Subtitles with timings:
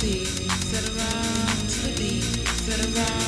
[0.00, 3.19] beat, set around to the beat, set around.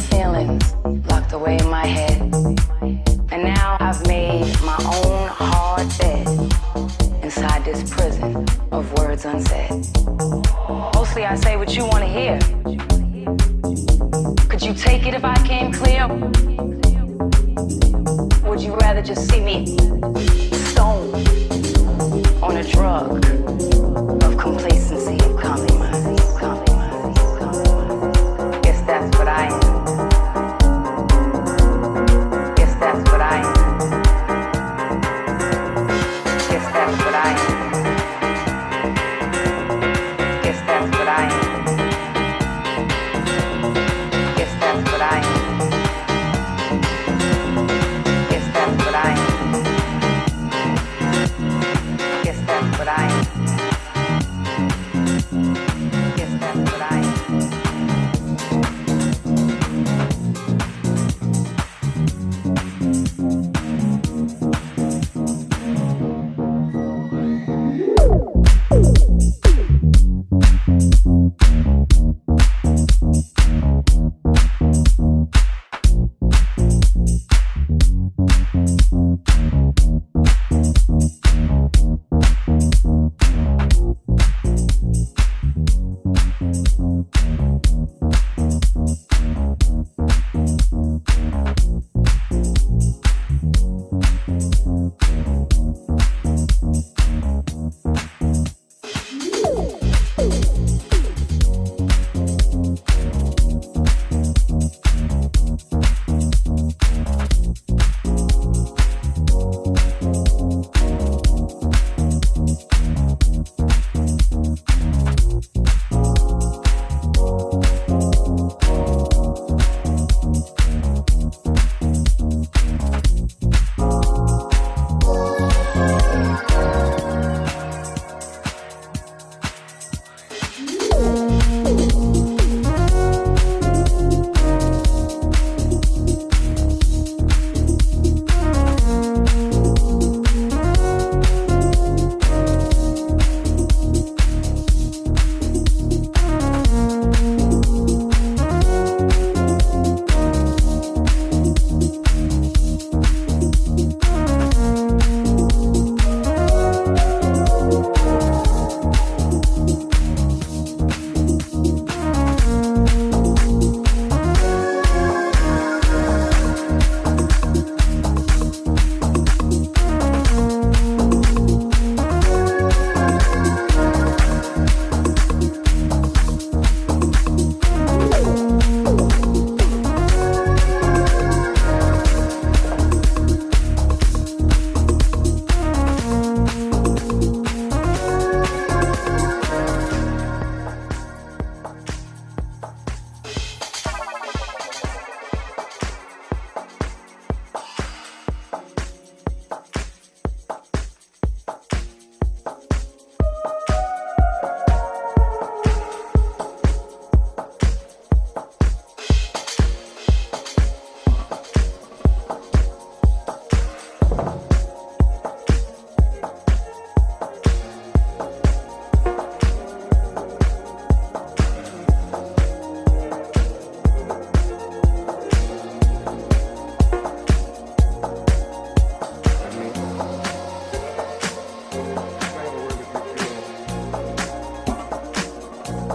[0.00, 0.29] fail.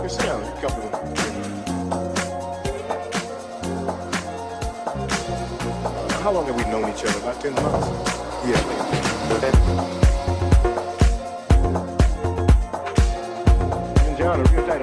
[0.05, 0.11] How
[6.31, 7.17] long have we known each other?
[7.17, 7.87] About 10 months?
[8.45, 8.61] Yeah.
[14.05, 14.81] And John, a real tight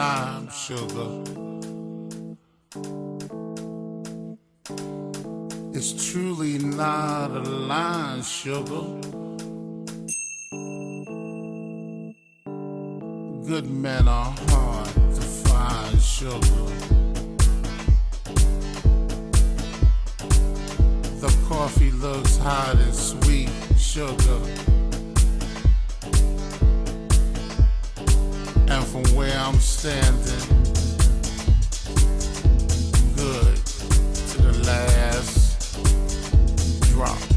[0.00, 1.10] time, sugar.
[5.76, 8.84] It's truly not a line, sugar.
[13.50, 14.86] Good men are hard
[15.16, 16.66] to find, sugar.
[21.24, 24.79] The coffee looks hot and sweet, sugar.
[28.72, 30.14] And from where I'm standing,
[33.16, 35.82] good to the last
[36.92, 37.29] drop.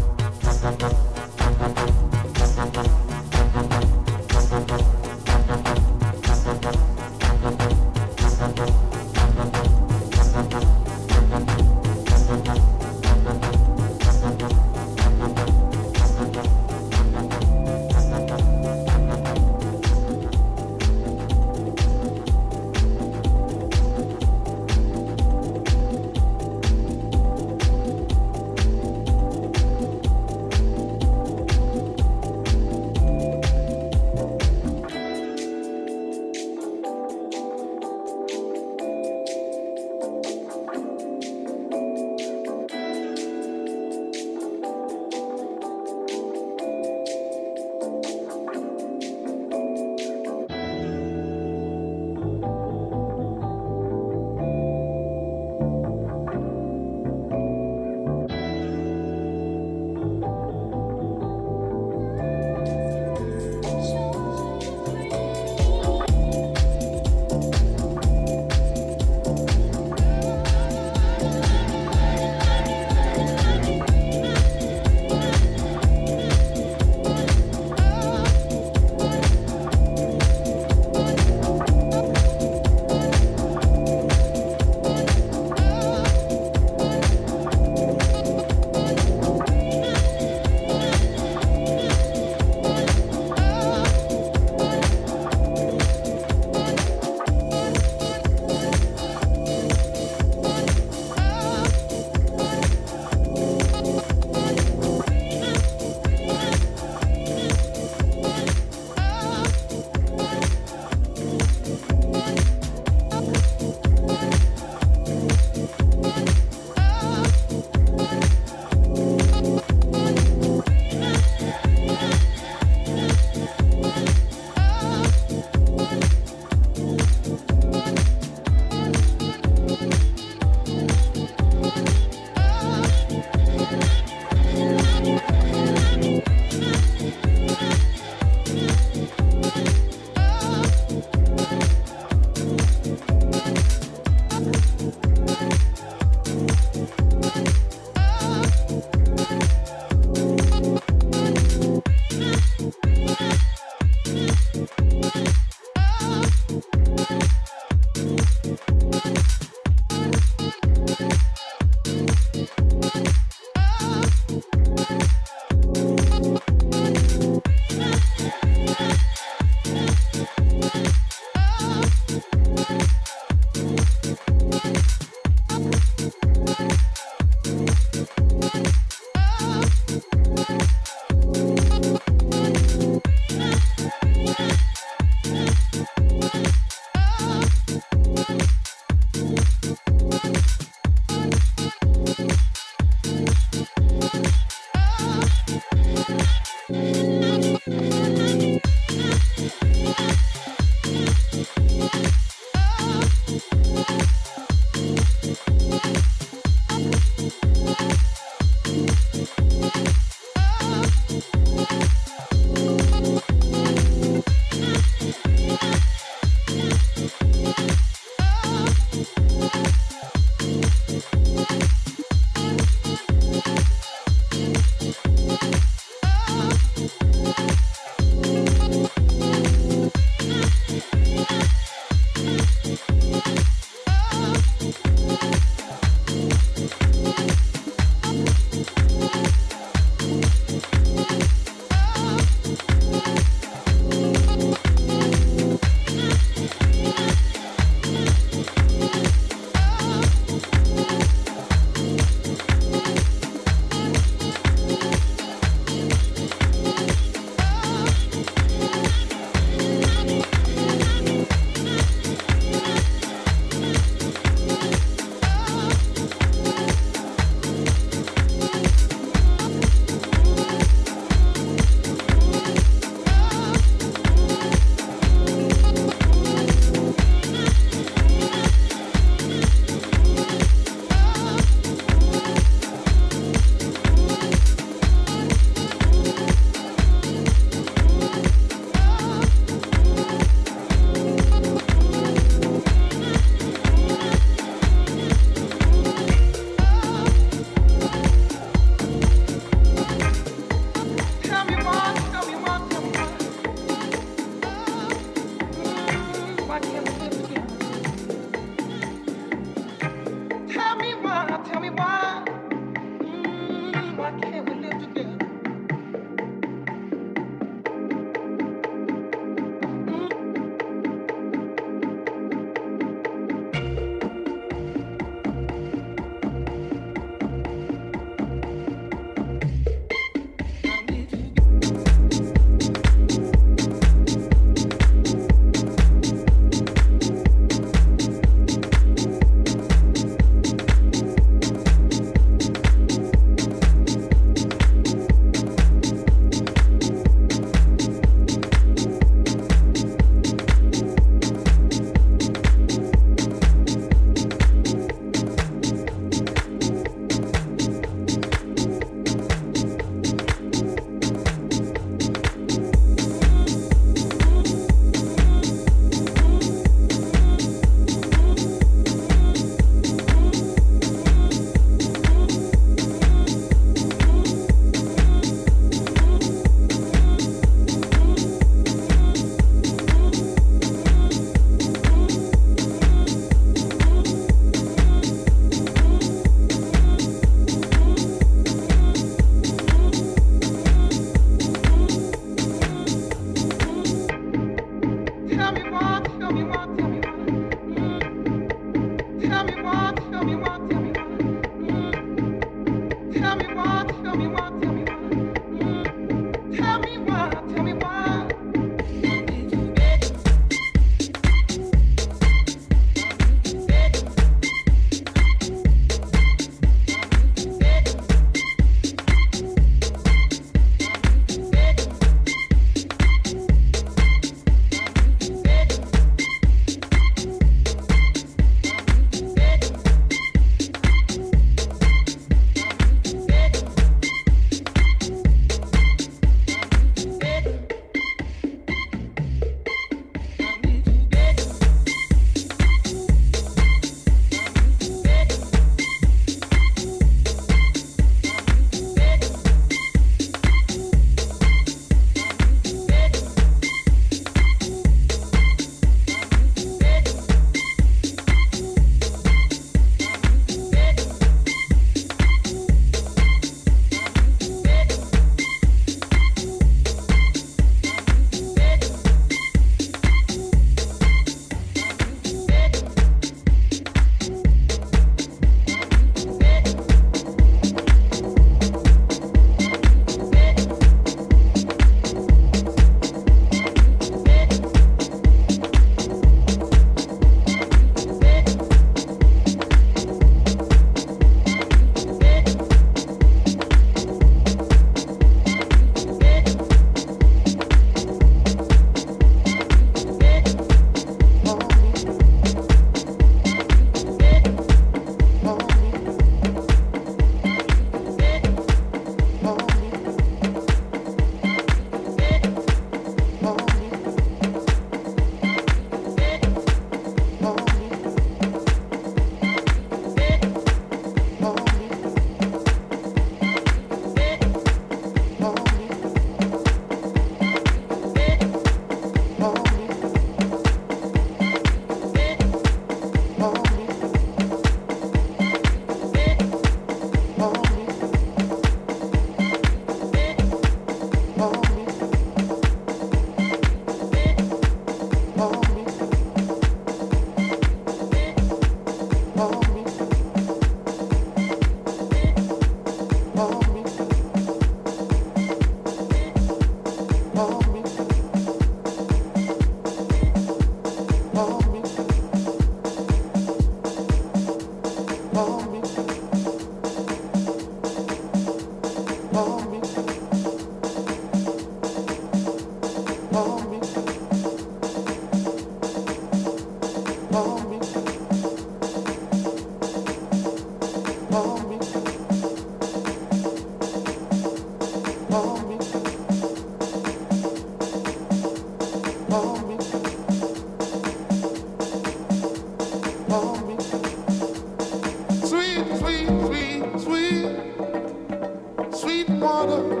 [599.43, 600.00] Oh.